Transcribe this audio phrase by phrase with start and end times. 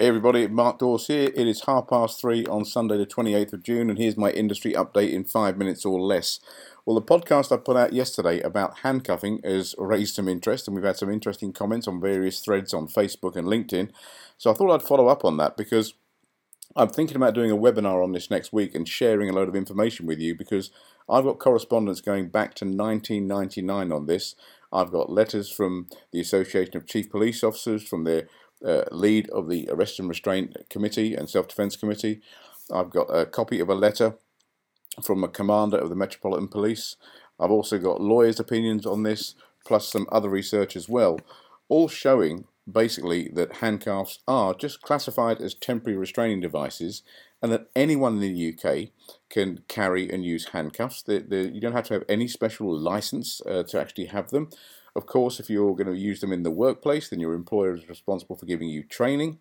[0.00, 1.30] Hey everybody, Mark Dawes here.
[1.36, 4.72] It is half past three on Sunday, the 28th of June, and here's my industry
[4.72, 6.40] update in five minutes or less.
[6.86, 10.86] Well, the podcast I put out yesterday about handcuffing has raised some interest, and we've
[10.86, 13.90] had some interesting comments on various threads on Facebook and LinkedIn.
[14.38, 15.92] So I thought I'd follow up on that because
[16.74, 19.54] I'm thinking about doing a webinar on this next week and sharing a load of
[19.54, 20.70] information with you because
[21.10, 24.34] I've got correspondence going back to 1999 on this.
[24.72, 28.28] I've got letters from the Association of Chief Police Officers, from their
[28.64, 32.20] uh, lead of the Arrest and Restraint Committee and Self Defence Committee.
[32.72, 34.16] I've got a copy of a letter
[35.02, 36.96] from a commander of the Metropolitan Police.
[37.38, 39.34] I've also got lawyers' opinions on this,
[39.64, 41.20] plus some other research as well,
[41.68, 47.02] all showing basically that handcuffs are just classified as temporary restraining devices
[47.42, 48.88] and that anyone in the UK
[49.30, 51.02] can carry and use handcuffs.
[51.02, 54.50] They're, they're, you don't have to have any special license uh, to actually have them.
[54.94, 57.88] Of course, if you're going to use them in the workplace, then your employer is
[57.88, 59.38] responsible for giving you training.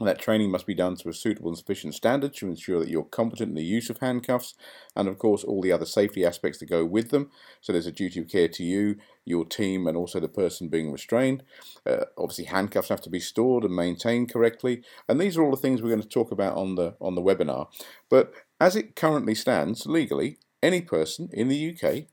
[0.00, 2.88] And that training must be done to a suitable and sufficient standard to ensure that
[2.88, 4.54] you're competent in the use of handcuffs
[4.96, 7.30] and, of course, all the other safety aspects that go with them.
[7.60, 10.90] So there's a duty of care to you, your team, and also the person being
[10.90, 11.42] restrained.
[11.84, 15.58] Uh, obviously, handcuffs have to be stored and maintained correctly, and these are all the
[15.58, 17.68] things we're going to talk about on the on the webinar.
[18.08, 22.06] But as it currently stands legally, any person in the UK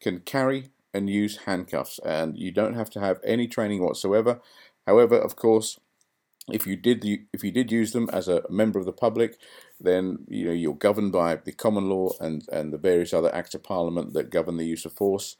[0.00, 4.40] can carry and use handcuffs, and you don't have to have any training whatsoever.
[4.86, 5.78] However, of course,
[6.52, 9.38] if you did if you did use them as a member of the public,
[9.80, 13.54] then you know you're governed by the common law and and the various other acts
[13.54, 15.36] of parliament that govern the use of force.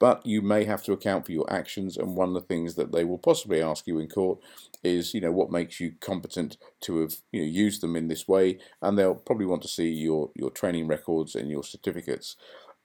[0.00, 2.90] But you may have to account for your actions, and one of the things that
[2.90, 4.38] they will possibly ask you in court
[4.82, 8.26] is, you know, what makes you competent to have you know used them in this
[8.26, 12.36] way, and they'll probably want to see your your training records and your certificates.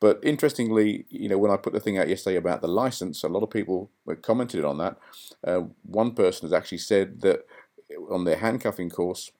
[0.05, 3.27] But interestingly, you know, when I put the thing out yesterday about the license, a
[3.27, 3.89] lot of people
[4.21, 4.97] commented on that.
[5.43, 7.47] Uh, one person has actually said that
[8.11, 9.31] on their handcuffing course,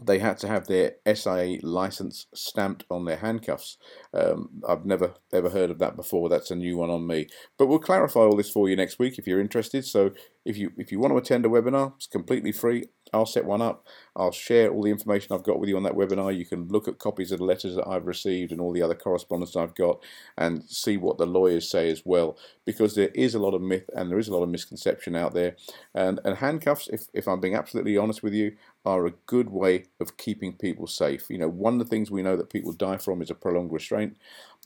[0.00, 3.76] they had to have their SIA license stamped on their handcuffs.
[4.14, 6.28] Um, I've never ever heard of that before.
[6.28, 7.26] That's a new one on me.
[7.58, 9.84] But we'll clarify all this for you next week if you're interested.
[9.84, 10.12] So
[10.44, 12.84] if you if you want to attend a webinar, it's completely free.
[13.12, 13.86] I'll set one up.
[14.16, 16.36] I'll share all the information I've got with you on that webinar.
[16.36, 18.94] You can look at copies of the letters that I've received and all the other
[18.94, 20.02] correspondence I've got
[20.36, 22.36] and see what the lawyers say as well.
[22.64, 25.34] Because there is a lot of myth and there is a lot of misconception out
[25.34, 25.56] there.
[25.94, 29.84] And, and handcuffs, if, if I'm being absolutely honest with you, are a good way
[30.00, 31.26] of keeping people safe.
[31.28, 33.72] You know, one of the things we know that people die from is a prolonged
[33.72, 34.16] restraint.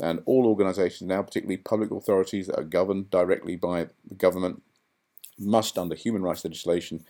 [0.01, 4.63] And all organisations now, particularly public authorities that are governed directly by the government,
[5.39, 7.05] must, under human rights legislation,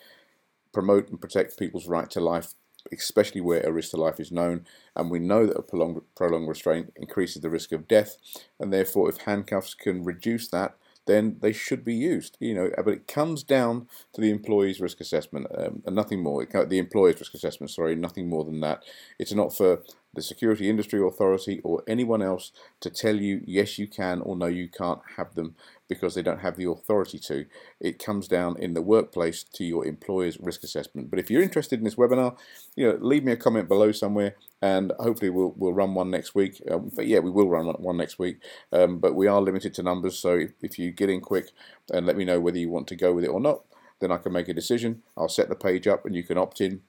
[0.73, 2.55] promote and protect people's right to life,
[2.93, 4.67] especially where a risk to life is known.
[4.97, 8.17] And we know that a prolonged, prolonged restraint increases the risk of death,
[8.59, 12.37] and therefore, if handcuffs can reduce that, then they should be used.
[12.41, 16.43] You know, but it comes down to the employee's risk assessment um, and nothing more.
[16.43, 18.83] It, the employer's risk assessment, sorry, nothing more than that.
[19.19, 19.83] It's not for
[20.15, 24.47] the Security Industry Authority or anyone else to tell you yes you can or no
[24.47, 25.55] you can't have them
[25.89, 27.45] because they don't have the authority to.
[27.81, 31.11] It comes down in the workplace to your employer's risk assessment.
[31.11, 32.37] But if you're interested in this webinar,
[32.77, 36.35] you know, leave me a comment below somewhere, and hopefully we'll we'll run one next
[36.35, 36.63] week.
[36.71, 38.39] Um, but yeah, we will run one next week.
[38.73, 41.51] Um, but we are limited to numbers, so if, if you get in quick
[41.93, 43.63] and let me know whether you want to go with it or not,
[44.01, 45.03] then I can make a decision.
[45.17, 46.81] I'll set the page up, and you can opt in,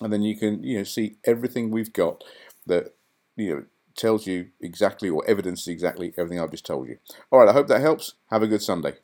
[0.00, 2.24] and then you can you know see everything we've got
[2.66, 2.94] that
[3.36, 3.64] you know
[3.96, 6.98] tells you exactly or evidences exactly everything I've just told you.
[7.30, 8.14] All right, I hope that helps.
[8.30, 8.94] Have a good Sunday.